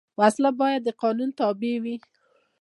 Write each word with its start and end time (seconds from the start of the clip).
وسله 0.19 0.51
باید 0.61 0.81
د 0.85 0.89
قانون 1.01 1.29
تابع 1.39 1.75
وي 1.83 1.97